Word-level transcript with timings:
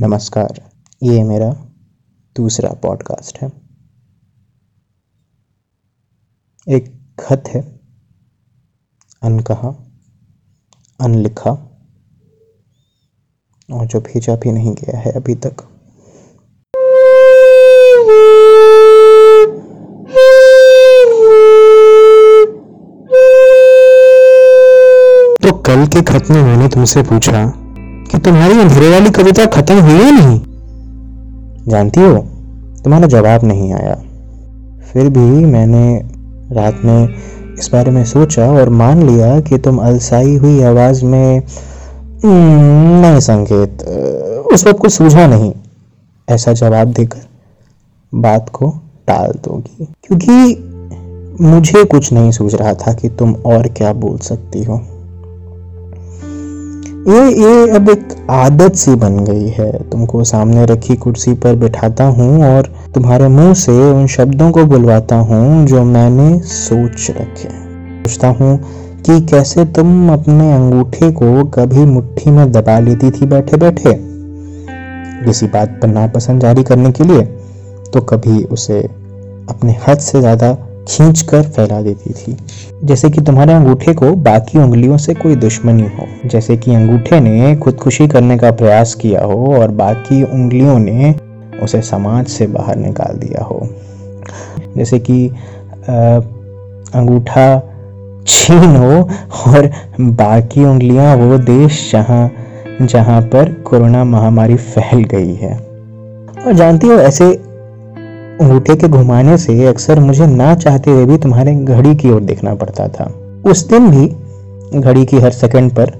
नमस्कार, 0.00 0.70
ये 1.02 1.22
मेरा 1.22 1.50
दूसरा 2.36 2.70
पॉडकास्ट 2.70 3.38
है। 3.38 3.52
एक 6.68 7.16
खत 7.20 7.44
है, 7.48 7.80
अनकहा, 9.22 9.68
अनलिखा, 11.00 11.50
और 13.72 13.86
जो 13.86 14.00
भेजा 14.00 14.36
भी 14.36 14.52
नहीं 14.52 14.74
गया 14.74 14.98
है 14.98 15.12
अभी 15.12 15.34
तक। 15.34 15.56
कल 25.74 25.86
के 25.86 26.02
खत 26.02 26.30
में 26.30 26.42
मैंने 26.42 26.68
तुमसे 26.68 27.02
पूछा 27.02 27.52
कि 27.78 28.18
तुम्हारी 28.18 28.60
अंधेरे 28.60 28.90
वाली 28.90 29.10
कविता 29.10 29.46
खत्म 29.46 29.80
हुई 29.80 29.92
या 29.92 30.10
नहीं? 30.10 30.40
जानती 31.68 32.00
हो 32.00 32.18
तुम्हारा 32.84 33.06
जवाब 33.06 33.44
नहीं 33.44 33.72
आया। 33.72 33.94
फिर 34.92 35.08
भी 35.08 35.44
मैंने 35.44 36.02
रात 36.52 36.80
में 36.84 37.08
इस 37.58 37.70
बारे 37.72 37.90
में 37.90 38.04
सोचा 38.04 38.50
और 38.52 38.68
मान 38.68 39.02
लिया 39.02 39.40
कि 39.40 39.58
तुम 39.58 39.78
अलसाई 39.78 40.36
हुई 40.36 40.62
आवाज़ 40.62 41.04
में 41.04 41.42
"हम्म, 42.24 43.06
नहीं 43.06 43.20
संकेत 43.20 43.82
उस 44.52 44.66
वक्त 44.66 44.78
कुछ 44.78 44.92
सूझा 44.92 45.26
नहीं। 45.26 45.52
ऐसा 46.28 46.52
जवाब 46.52 46.88
देकर 46.88 47.18
बात 48.14 48.48
को 48.48 48.74
टाल 49.06 49.32
दोगी। 49.32 49.84
क्योंकि 49.84 50.64
मुझे 51.44 51.84
कुछ 51.84 52.12
नहीं 52.12 52.30
सूझ 52.30 52.54
रहा 52.54 52.74
था 52.74 52.92
कि 52.92 53.08
तुम 53.08 53.34
और 53.34 53.68
क्या 53.68 53.92
बोल 53.92 54.18
सकती 54.18 54.64
हो। 54.64 54.86
ये 57.08 57.22
ये 57.32 57.70
अब 57.70 57.88
एक 57.90 58.12
आदत 58.30 58.74
सी 58.74 58.94
बन 58.94 59.16
गई 59.24 59.48
है। 59.48 59.70
तुमको 59.90 60.22
सामने 60.24 60.64
रखी 60.66 60.94
कुर्सी 60.96 61.32
पर 61.34 61.54
बिठाता 61.54 62.04
हूँ 62.10 62.44
और 62.44 62.66
तुम्हारे 62.94 63.26
मुँह 63.28 63.52
से 63.54 63.72
उन 63.90 64.06
शब्दों 64.06 64.50
को 64.50 64.64
बुलवाता 64.64 65.16
हूँ 65.16 65.66
जो 65.66 65.82
मैंने 65.84 66.38
सोच 66.44 67.10
रखे 67.10 67.48
सोचता 67.48 68.28
हूँ 68.28 68.56
कि 69.02 69.20
कैसे 69.26 69.64
तुम 69.64 70.12
अपने 70.12 70.52
अंगूठे 70.52 71.10
को 71.12 71.44
कभी 71.50 71.84
मुट्ठी 71.84 72.30
में 72.30 72.50
दबा 72.52 72.78
लेती 72.78 73.10
थी 73.10 73.26
बैठे 73.26 73.56
बैठे 73.56 73.92
किसी 75.24 75.46
बात 75.46 75.78
पर 75.82 75.88
नापसंद 75.88 76.40
जारी 76.40 76.62
करने 76.62 76.92
के 76.92 77.04
लिए 77.04 77.22
तो 77.92 78.00
कभी 78.00 78.42
उसे 78.44 78.80
अपने 79.50 79.76
हद 79.88 79.98
से 79.98 80.20
ज़्यादा 80.20 80.56
खींच 80.88 81.20
कर 81.22 81.42
फैला 81.42 81.80
देती 81.82 82.12
थी। 82.12 82.36
जैसे 82.84 83.10
कि 83.10 83.20
तुम्हारे 83.20 83.52
अंगूठे 83.52 83.94
को 83.94 84.12
बाकी 84.22 84.58
उंगलियों 84.58 84.96
से 84.96 85.14
कोई 85.14 85.36
दुश्मनी 85.36 85.86
हो। 85.88 86.06
जैसे 86.26 86.56
कि 86.56 86.74
अंगूठे 86.74 87.20
ने 87.20 87.54
खुदकुशी 87.56 88.08
करने 88.08 88.38
का 88.38 88.50
प्रयास 88.52 88.94
किया 88.94 89.24
हो 89.24 89.54
और 89.56 89.70
बाकी 89.74 90.22
उंगलियों 90.22 90.78
ने 90.78 91.14
उसे 91.62 91.80
समाज 91.82 92.26
से 92.26 92.46
बाहर 92.46 92.76
निकाल 92.76 93.18
दिया 93.18 93.44
हो। 93.44 93.68
जैसे 94.76 94.98
कि 95.00 95.26
अंगूठा 96.94 97.46
छीन 98.26 98.76
हो 98.76 99.00
और 99.46 99.70
बाकी 100.00 100.64
उंगलियाँ 100.64 101.14
वो 101.16 101.38
देश 101.38 101.90
जहाँ 101.92 102.30
जहाँ 102.82 103.20
पर 103.22 103.52
कोरोना 103.62 104.04
महामारी 104.04 104.56
फैल 104.56 105.02
गई 105.04 105.34
है। 105.34 105.52
और 106.38 106.52
जानती 106.52 106.86
हो, 106.86 106.94
ऐसे 106.94 107.24
अंगूठे 108.34 108.74
के 108.76 108.88
घुमाने 108.88 109.36
से 109.38 109.66
अक्सर 109.66 109.98
मुझे 110.00 110.26
ना 110.26 110.54
चाहते 110.54 110.90
हुए 110.90 111.04
भी 111.06 111.16
तुम्हारे 111.18 111.54
घड़ी 111.54 111.94
की 111.96 112.10
ओर 112.10 112.20
देखना 112.22 112.54
पड़ता 112.54 112.86
था। 112.88 113.04
उस 113.46 113.66
दिन 113.68 113.90
भी 113.90 114.06
घड़ी 114.80 115.04
की 115.06 115.18
हर 115.18 115.30
सेकंड 115.32 115.72
पर 115.72 115.90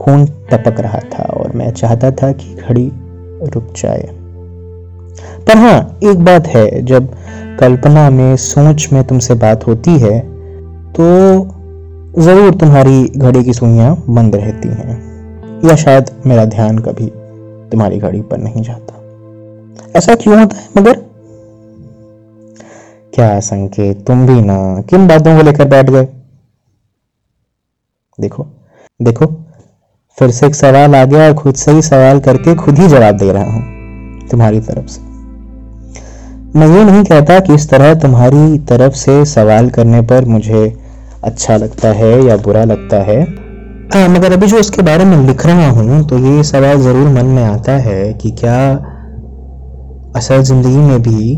खून 0.00 0.26
टपक 0.50 0.80
रहा 0.80 0.98
था 1.12 1.24
और 1.34 1.52
मैं 1.54 1.70
चाहता 1.72 2.10
था 2.12 2.30
कि 2.32 2.54
घड़ी 2.56 2.90
रुक 3.44 3.72
जाए। 3.76 4.08
पर 5.46 5.56
हाँ 5.56 5.98
एक 6.04 6.24
बात 6.24 6.46
है, 6.46 6.82
जब 6.82 7.08
कल्पना 7.60 8.08
में, 8.10 8.36
सोच 8.38 8.88
में 8.92 9.02
तुमसे 9.04 9.34
बात 9.36 9.66
होती 9.66 9.98
है 9.98 10.18
तो 10.92 11.04
ज़रूर 12.18 12.54
तुम्हारी 12.54 13.04
घड़ी 13.06 13.42
की 13.44 13.52
सुइयाँ 13.52 13.96
बंद 14.08 14.34
रहती 14.36 14.68
हैं, 14.70 15.60
या 15.64 15.76
शायद 15.76 16.10
मेरा 16.26 16.44
ध्यान 16.46 16.78
कभी 16.78 17.06
तुम्हारी 17.70 17.98
घड़ी 17.98 18.20
पर 18.22 18.38
नहीं 18.38 18.62
जाता। 18.62 19.98
ऐसा 19.98 20.14
क्यों 20.14 20.38
होता 20.40 20.56
है, 20.56 20.68
मगर 20.78 21.08
क्या 23.12 23.38
संकेत? 23.40 24.04
तुम 24.06 24.26
भी 24.26 24.40
ना। 24.42 24.56
किन 24.90 25.06
बातों 25.08 25.36
को 25.36 25.42
लेकर 25.42 25.68
बैठ 25.68 25.90
गए? 25.90 26.06
देखो 28.18 28.46
देखो, 29.00 29.26
फिर 30.18 30.30
से 30.30 30.46
एक 30.46 30.54
सवाल 30.54 30.94
आ 30.94 31.04
गया 31.04 31.26
और 31.26 31.34
खुद 31.34 31.54
से 31.54 31.72
ही 31.72 31.82
सवाल 31.82 32.20
करके 32.20 32.54
खुद 32.54 32.78
ही 32.78 32.88
जवाब 32.88 33.16
दे 33.16 33.30
रहा 33.32 33.44
हूँ 33.44 34.28
तुम्हारी 34.30 34.60
तरफ़ 34.60 34.86
से। 34.86 35.00
मैं 36.58 36.66
ये 36.68 36.84
नहीं 36.84 37.02
कहता 37.04 37.38
कि 37.40 37.54
इस 37.54 37.68
तरह 37.70 37.94
तुम्हारी 38.00 38.58
तरफ़ 38.68 38.94
से 38.96 39.24
सवाल 39.26 39.70
करने 39.70 40.00
पर 40.02 40.24
मुझे 40.26 40.64
अच्छा 41.24 41.56
लगता 41.56 41.92
है 41.92 42.12
या 42.24 42.36
बुरा 42.38 42.64
लगता 42.64 43.02
है। 43.04 43.20
हाँ 43.94 44.08
मगर 44.08 44.32
अभी 44.32 44.46
जो 44.46 44.58
इसके 44.58 44.82
बारे 44.82 45.04
में 45.04 45.16
लिख 45.26 45.46
रहा 45.46 45.68
हूँ 45.70 46.06
तो 46.08 46.18
ये 46.20 46.42
सवाल 46.44 46.80
ज़रूर 46.80 47.08
मन 47.12 47.26
में 47.28 47.42
आता 47.44 47.72
है 47.80 48.12
कि 48.14 48.30
क्या 48.40 48.58
असल 50.16 50.42
ज़िंदगी 50.42 50.76
में 50.78 51.00
भी 51.02 51.34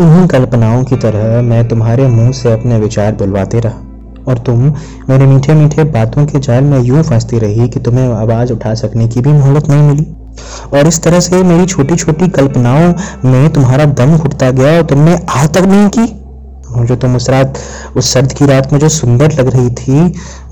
इन्हीं 0.00 0.26
कल्पनाओं 0.26 0.82
की 0.84 0.96
तरह 0.96 1.42
मैं 1.42 1.68
तुम्हारे 1.68 2.06
मुँह 2.08 2.30
से 2.32 2.52
अपने 2.52 2.78
विचार 2.78 3.12
बुलवाते 3.12 3.60
रहा 3.60 4.22
और 4.28 4.38
तुम 4.38 4.62
मेरे 5.10 5.26
मीठे 5.26 5.54
मीठे 5.54 5.84
बातों 5.84 6.24
के 6.26 6.38
जाल 6.38 6.64
में 6.64 6.78
यूँ 6.80 7.02
फंसती 7.02 7.38
रही 7.38 7.68
कि 7.68 7.80
तुम्हें 7.80 8.08
आवाज़ 8.08 8.52
उठा 8.52 8.74
सकने 8.74 9.06
की 9.08 9.20
भी 9.20 9.32
मोहलत 9.32 9.68
नहीं 9.68 9.82
मिली। 9.82 10.06
और 10.72 10.86
इस 10.86 11.02
तरह 11.02 11.20
से 11.20 11.42
मेरी 11.42 11.66
छोटी 11.66 11.96
छोटी 11.96 12.28
कल्पनाओं 12.28 12.94
में 13.24 13.52
तुम्हारा 13.52 13.84
दम 13.84 14.16
घुटता 14.16 14.50
गया 14.50 14.76
और 14.76 14.82
तुमने 14.82 15.14
आ 15.30 15.46
तक 15.46 15.64
नहीं 15.64 15.88
की। 15.88 16.06
जो 16.86 16.96
तुम 16.96 17.16
उस 17.16 17.30
रात, 17.30 17.58
उस 17.96 18.12
सर्द 18.12 18.32
की 18.32 18.46
रात 18.46 18.72
में 18.72 18.80
जो 18.80 18.88
सुंदर 18.88 19.32
लग 19.32 19.48
रही 19.48 19.70
थी, 19.70 20.00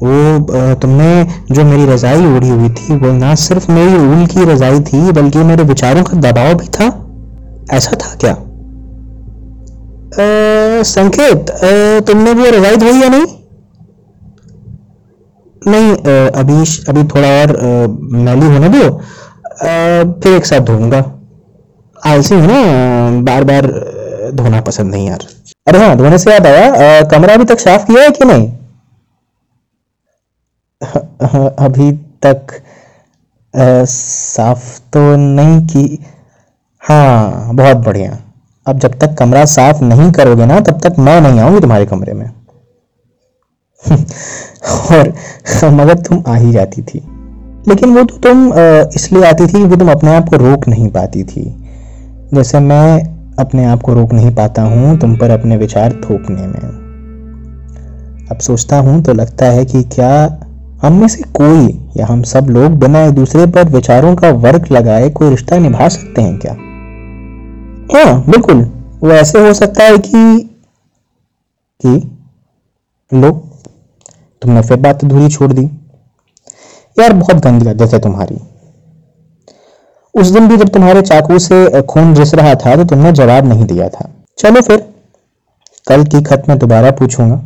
वो 0.02 0.74
तुमने 0.74 1.26
जो 1.52 1.64
मेरी 1.64 1.86
रजाई 1.86 2.26
ओढ़ी 2.26 2.48
हुई 2.48 2.70
थी, 2.70 2.96
वो 2.96 3.12
ना 3.12 3.34
सिर्फ़ 3.34 3.70
मेरी 3.72 3.96
ऊल 3.96 4.26
की 4.26 4.44
रजाई 4.44 4.80
थी, 4.82 5.12
बल्कि 5.12 5.38
मेरे 5.38 5.62
विचारों 5.64 6.02
का 6.02 6.20
दबाव 6.20 6.54
भी 6.54 6.68
था। 6.70 6.90
ऐसा 7.76 7.96
था 7.96 8.14
क्या? 8.14 8.36
संकेत 10.86 11.50
तुमने 12.06 12.34
भी 12.34 12.50
रजाई 12.50 12.76
धोई 12.76 13.00
या 13.00 13.08
नहीं? 13.08 13.26
नहीं 15.62 15.92
अभी 16.40 16.54
अभी 16.88 17.04
थोड़ा 17.14 17.28
और 17.40 17.56
मैली 18.26 18.46
होने 18.54 18.68
दो। 18.68 18.88
फिर 20.22 20.32
एक 20.36 20.46
साथ 20.46 20.60
धोऊँगा। 20.70 21.02
आलसी 21.96 22.34
हूँ 22.34 22.46
ना 22.46 23.20
बार 23.24 23.44
बार 23.44 23.66
धोना 24.36 24.60
पसंद 24.60 24.90
नहीं 24.94 25.06
यार। 25.08 25.26
अरे 25.66 25.78
हाँ 25.78 25.96
धोने 25.96 26.18
से 26.18 26.30
याद 26.32 26.46
आया 26.46 27.00
कमरा 27.10 27.34
अभी 27.34 27.44
तक 27.54 27.58
साफ़ 27.60 27.86
किया 27.86 28.02
है 28.02 28.10
कि 28.10 28.24
नहीं? 28.24 28.50
अभी 31.66 31.90
तक 32.26 32.52
साफ़ 33.88 34.66
तो 34.92 35.00
नहीं 35.16 35.60
की 35.66 35.84
हाँ 36.82 37.54
बहुत 37.54 37.76
बढ़िया। 37.86 38.18
अब 38.66 38.78
जब 38.78 38.98
तक 38.98 39.14
कमरा 39.14 39.44
साफ़ 39.44 39.84
नहीं 39.84 40.12
करोगे 40.12 40.46
ना, 40.46 40.60
तब 40.60 40.80
तक 40.80 40.98
मैं 40.98 41.20
नहीं 41.20 41.40
आऊँगी 41.40 41.60
तुम्हारे 41.60 41.86
कमरे 41.86 42.12
में। 42.12 42.30
और 44.70 45.14
मगर 45.70 45.94
तुम 45.94 46.22
आ 46.28 46.34
ही 46.34 46.52
जाती 46.52 46.82
थी। 46.82 46.98
लेकिन 47.68 47.94
वो 47.94 48.04
तो 48.04 48.16
तुम 48.16 48.52
इसलिए 48.96 49.24
आती 49.24 49.46
थी 49.46 49.52
क्योंकि 49.52 49.76
तुम 49.76 49.90
अपने 49.90 50.16
आप 50.16 50.28
को 50.28 50.36
रोक 50.36 50.68
नहीं 50.68 50.88
पाती 50.88 51.24
थी। 51.24 51.64
जैसे 52.34 52.60
मैं 52.60 53.04
अपने 53.38 53.64
आप 53.64 53.82
को 53.82 53.94
रोक 53.94 54.12
नहीं 54.12 54.34
पाता 54.34 54.62
हूँ 54.62 54.98
तुम 54.98 55.16
पर 55.16 55.30
अपने 55.30 55.56
विचार 55.56 55.92
थोपने 55.92 56.46
में। 56.46 56.82
अब 58.30 58.38
सोचता 58.38 58.78
हूँ 58.78 59.02
तो 59.02 59.14
लगता 59.14 59.46
है 59.46 59.64
कि 59.64 59.82
क्या 59.82 60.40
हम 60.82 60.92
में 60.92 61.08
से 61.08 61.22
कोई 61.22 61.88
या 61.96 62.06
हम 62.06 62.22
सब 62.22 62.46
लोग 62.50 62.72
बिना 62.72 63.04
एक 63.04 63.12
दूसरे 63.12 63.46
पर 63.46 63.68
विचारों 63.68 64.16
का 64.16 64.30
वर्क 64.30 64.70
लगाए 64.72 65.10
कोई 65.10 65.30
रिश्ता 65.30 65.58
निभा 65.58 65.88
सकते 65.88 66.22
हैं 66.22 66.38
क्या? 66.38 66.56
हाँ 67.82 68.24
बिल्कुल। 68.30 68.62
वो 69.02 69.10
ऐसे 69.10 69.38
हो 69.38 69.52
सकता 69.54 69.84
है 69.84 69.98
कि 69.98 70.38
कि 71.80 71.94
लो 73.12 73.30
तुमने 74.42 74.60
फिर 74.62 74.76
बात 74.76 75.04
अधूरी 75.04 75.28
छोड़ 75.28 75.52
दी। 75.52 75.64
यार, 76.96 77.12
बहुत 77.12 77.36
गंदी 77.36 77.68
आदत 77.68 77.94
है 77.94 78.00
तुम्हारी। 78.00 78.38
उस 80.14 80.26
दिन 80.26 80.48
भी 80.48 80.56
जब 80.56 80.68
तुम्हारे 80.68 81.02
चाकू 81.02 81.38
से 81.38 81.82
खून 81.82 82.14
रिस 82.14 82.34
रहा 82.34 82.54
था 82.54 82.74
तो 82.76 82.84
तुमने 82.84 83.12
जवाब 83.12 83.46
नहीं 83.46 83.66
दिया 83.66 83.88
था। 83.88 84.08
चलो 84.38 84.60
फिर, 84.60 84.76
कल 85.86 86.04
की 86.04 86.22
खत 86.22 86.44
में 86.48 86.58
दोबारा 86.58 86.90
पूछूँगा। 86.90 87.42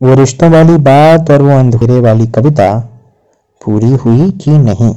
वो 0.00 0.14
रिश्तों 0.14 0.50
वाली 0.50 0.76
बात 0.82 1.30
और 1.30 1.42
वो 1.42 1.58
अंधेरे 1.58 2.00
वाली 2.00 2.26
कविता 2.26 2.68
पूरी 3.60 3.92
हुई 3.94 4.30
कि 4.30 4.58
नहीं? 4.58 4.94